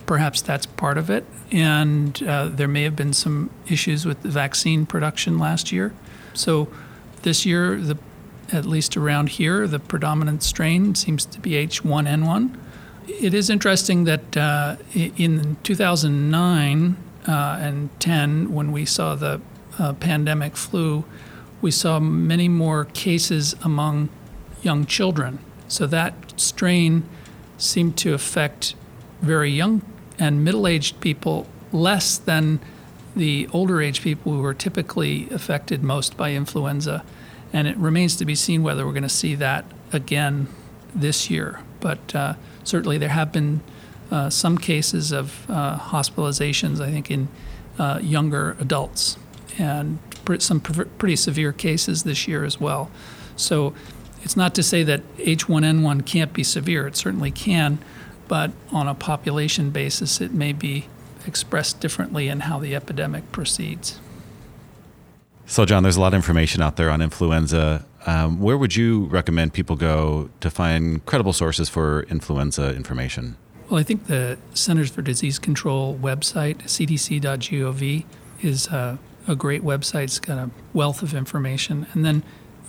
Perhaps 0.06 0.42
that's 0.42 0.66
part 0.66 0.98
of 0.98 1.10
it. 1.10 1.26
And 1.52 2.22
uh, 2.24 2.48
there 2.48 2.68
may 2.70 2.84
have 2.84 2.96
been 2.96 3.14
some 3.14 3.50
issues 3.68 4.06
with 4.06 4.22
the 4.22 4.30
vaccine 4.30 4.86
production 4.86 5.38
last 5.38 5.74
year. 5.74 5.94
So 6.34 6.70
this 7.24 7.46
year, 7.46 7.78
the 7.78 7.98
at 8.52 8.66
least 8.66 8.98
around 8.98 9.30
here, 9.30 9.68
the 9.68 9.80
predominant 9.80 10.44
strain 10.44 10.96
seems 10.96 11.26
to 11.26 11.40
be 11.40 11.52
H1N1. 11.52 12.56
it 13.08 13.34
is 13.34 13.50
interesting 13.50 14.04
that 14.06 14.38
uh, 14.38 14.76
in 14.94 15.58
2009 15.64 16.98
uh, 17.28 17.32
and 17.60 18.00
10, 18.00 18.54
when 18.54 18.72
we 18.72 18.86
saw 18.86 19.16
the 19.16 19.42
uh, 19.80 19.94
pandemic 19.94 20.56
flu, 20.56 21.04
we 21.62 21.72
saw 21.72 22.00
many 22.00 22.48
more 22.48 22.86
cases 22.86 23.56
among 23.64 24.10
young 24.62 24.86
children. 24.86 25.40
So 25.68 25.88
that 25.88 26.40
strain 26.40 27.04
seemed 27.58 27.98
to 27.98 28.14
affect 28.14 28.76
very 29.22 29.50
young 29.52 29.82
and 30.20 30.44
middle 30.44 30.68
aged 30.68 31.00
people 31.00 31.48
less 31.72 32.18
than 32.18 32.60
the 33.16 33.48
older 33.54 33.82
age 33.82 34.02
people 34.02 34.34
who 34.34 34.44
are 34.44 34.54
typically 34.54 35.30
affected 35.30 35.84
most 35.84 36.18
by 36.18 36.32
influenza. 36.32 37.04
And 37.52 37.68
it 37.68 37.78
remains 37.78 38.16
to 38.18 38.26
be 38.26 38.36
seen 38.36 38.64
whether 38.64 38.86
we're 38.86 38.94
going 38.94 39.04
to 39.04 39.10
see 39.10 39.36
that 39.36 39.66
again 39.92 40.48
this 40.96 41.30
year. 41.30 41.62
But 41.80 42.16
uh, 42.16 42.34
certainly 42.64 42.98
there 42.98 43.10
have 43.10 43.32
been 43.32 43.62
uh, 44.12 44.30
some 44.30 44.58
cases 44.58 45.12
of 45.12 45.50
uh, 45.50 45.78
hospitalizations, 45.78 46.80
I 46.80 46.92
think, 46.92 47.12
in 47.12 47.28
uh, 47.78 48.00
younger 48.02 48.56
adults, 48.60 49.18
and 49.58 50.00
some 50.40 50.62
pretty 50.62 51.16
severe 51.16 51.52
cases 51.52 52.04
this 52.04 52.28
year 52.28 52.44
as 52.44 52.60
well. 52.60 52.90
So 53.36 53.74
it's 54.24 54.38
not 54.38 54.56
to 54.56 54.64
say 54.64 54.84
that 54.84 55.02
H1N1 55.18 56.06
can't 56.06 56.34
be 56.34 56.44
severe, 56.44 56.88
it 56.88 56.96
certainly 56.96 57.32
can, 57.32 57.80
but 58.28 58.52
on 58.72 58.88
a 58.88 58.96
population 58.96 59.70
basis, 59.70 60.22
it 60.22 60.34
may 60.34 60.54
be 60.54 60.88
expressed 61.28 61.80
differently 61.80 62.28
in 62.28 62.42
how 62.42 62.60
the 62.60 62.76
epidemic 62.76 63.32
proceeds. 63.32 64.00
So, 65.46 65.66
John, 65.66 65.84
there's 65.84 65.98
a 65.98 66.02
lot 66.02 66.08
of 66.10 66.16
information 66.16 66.62
out 66.62 66.78
there 66.78 66.90
on 66.90 67.02
influenza. 67.02 67.86
Um, 68.06 68.40
where 68.40 68.58
would 68.58 68.76
you 68.76 69.06
recommend 69.06 69.54
people 69.54 69.76
go 69.76 70.30
to 70.40 70.50
find 70.50 71.06
credible 71.06 71.34
sources 71.34 71.70
for 71.70 72.04
influenza 72.04 72.76
information? 72.76 73.38
Well, 73.70 73.80
I 73.80 73.84
think 73.84 74.08
the 74.08 74.38
Centers 74.54 74.90
for 74.90 75.02
Disease 75.02 75.40
Control 75.40 75.98
website, 76.02 76.64
cdc.gov, 76.64 78.06
is 78.42 78.68
a, 78.68 79.00
a 79.28 79.36
great 79.36 79.64
website. 79.64 80.04
It's 80.06 80.20
got 80.20 80.38
a 80.38 80.50
wealth 80.74 81.02
of 81.02 81.14
information. 81.14 81.88
And 81.94 82.06
then, 82.06 82.24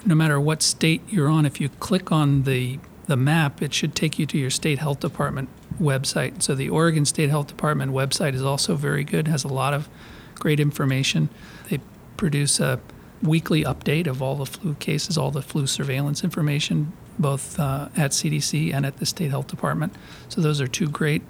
no 0.04 0.14
matter 0.14 0.40
what 0.40 0.62
state 0.62 1.02
you're 1.08 1.28
on, 1.28 1.46
if 1.46 1.60
you 1.60 1.68
click 1.68 2.12
on 2.12 2.42
the 2.42 2.78
the 3.06 3.16
map, 3.16 3.60
it 3.60 3.74
should 3.74 3.94
take 3.94 4.18
you 4.18 4.26
to 4.26 4.38
your 4.38 4.50
state 4.50 4.78
health 4.78 5.00
department 5.00 5.48
website. 5.80 6.42
So 6.42 6.54
the 6.54 6.68
Oregon 6.68 7.04
State 7.04 7.30
Health 7.30 7.46
Department 7.46 7.92
website 7.92 8.34
is 8.34 8.42
also 8.42 8.74
very 8.74 9.04
good, 9.04 9.28
has 9.28 9.44
a 9.44 9.48
lot 9.48 9.74
of 9.74 9.88
great 10.34 10.60
information. 10.60 11.28
They 11.70 11.80
produce 12.16 12.60
a 12.60 12.80
weekly 13.22 13.64
update 13.64 14.06
of 14.06 14.22
all 14.22 14.36
the 14.36 14.46
flu 14.46 14.74
cases, 14.74 15.16
all 15.16 15.30
the 15.30 15.42
flu 15.42 15.66
surveillance 15.66 16.22
information, 16.22 16.92
both 17.18 17.58
uh, 17.58 17.88
at 17.96 18.10
CDC 18.10 18.72
and 18.74 18.84
at 18.84 18.98
the 18.98 19.06
State 19.06 19.30
Health 19.30 19.46
Department. 19.46 19.94
So 20.28 20.40
those 20.40 20.60
are 20.60 20.66
two 20.66 20.88
great 20.88 21.22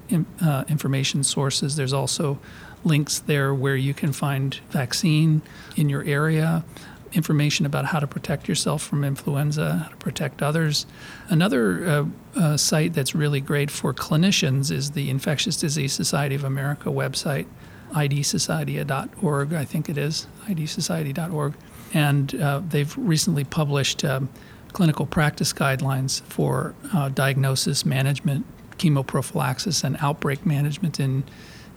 uh, 0.42 0.64
information 0.68 1.22
sources. 1.24 1.76
There's 1.76 1.92
also 1.92 2.38
links 2.84 3.18
there 3.18 3.54
where 3.54 3.76
you 3.76 3.94
can 3.94 4.12
find 4.12 4.54
vaccine 4.70 5.42
in 5.76 5.88
your 5.88 6.04
area 6.04 6.64
information 7.14 7.64
about 7.64 7.86
how 7.86 8.00
to 8.00 8.06
protect 8.06 8.48
yourself 8.48 8.82
from 8.82 9.04
influenza, 9.04 9.76
how 9.84 9.88
to 9.88 9.96
protect 9.96 10.42
others. 10.42 10.86
Another 11.28 11.86
uh, 11.86 12.04
uh, 12.36 12.56
site 12.56 12.92
that's 12.92 13.14
really 13.14 13.40
great 13.40 13.70
for 13.70 13.94
clinicians 13.94 14.70
is 14.70 14.92
the 14.92 15.08
Infectious 15.10 15.56
Disease 15.56 15.92
Society 15.92 16.34
of 16.34 16.44
America 16.44 16.90
website, 16.90 17.46
idsociety.org, 17.92 19.52
I 19.52 19.64
think 19.64 19.88
it 19.88 19.96
is, 19.96 20.26
idsociety.org. 20.46 21.54
And 21.92 22.34
uh, 22.34 22.60
they've 22.68 22.96
recently 22.98 23.44
published 23.44 24.04
um, 24.04 24.28
clinical 24.72 25.06
practice 25.06 25.52
guidelines 25.52 26.22
for 26.22 26.74
uh, 26.92 27.08
diagnosis, 27.10 27.86
management, 27.86 28.44
chemoprophylaxis, 28.78 29.84
and 29.84 29.96
outbreak 30.00 30.44
management 30.44 30.98
in, 30.98 31.22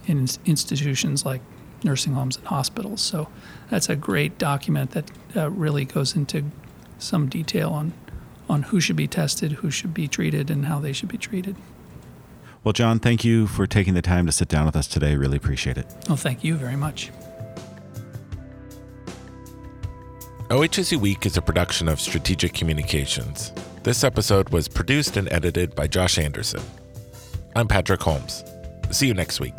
in 0.08 0.28
institutions 0.46 1.24
like 1.24 1.42
nursing 1.84 2.14
homes 2.14 2.38
and 2.38 2.46
hospitals. 2.48 3.02
So 3.02 3.30
that's 3.70 3.90
a 3.90 3.96
great 3.96 4.38
document 4.38 4.92
that 4.92 5.12
uh, 5.36 5.50
really 5.50 5.86
goes 5.86 6.16
into 6.16 6.46
some 7.00 7.30
detail 7.30 7.70
on, 7.70 7.94
on 8.50 8.64
who 8.64 8.80
should 8.80 8.96
be 8.96 9.08
tested, 9.08 9.54
who 9.54 9.70
should 9.70 9.94
be 9.94 10.08
treated, 10.08 10.50
and 10.50 10.66
how 10.66 10.80
they 10.80 10.94
should 10.94 11.10
be 11.10 11.18
treated. 11.18 11.56
Well, 12.64 12.74
John, 12.74 13.00
thank 13.00 13.24
you 13.24 13.48
for 13.48 13.66
taking 13.68 13.94
the 13.94 14.02
time 14.02 14.26
to 14.26 14.32
sit 14.32 14.48
down 14.48 14.66
with 14.66 14.76
us 14.76 14.88
today. 14.88 15.16
Really 15.16 15.38
appreciate 15.38 15.78
it. 15.78 15.88
Well, 16.08 16.18
thank 16.18 16.44
you 16.44 16.56
very 16.56 16.76
much. 16.76 17.12
OHSU 20.50 20.98
Week 20.98 21.26
is 21.26 21.36
a 21.36 21.42
production 21.42 21.90
of 21.90 22.00
Strategic 22.00 22.54
Communications. 22.54 23.52
This 23.84 24.04
episode 24.04 24.50
was 24.50 24.70
produced 24.70 25.18
and 25.18 25.32
edited 25.32 25.76
by 25.76 25.88
Josh 25.88 26.18
Anderson. 26.18 26.62
I'm 27.56 27.68
Patrick 27.68 28.02
Holmes. 28.02 28.44
See 28.92 29.08
you 29.08 29.14
next 29.14 29.40
week. 29.40 29.56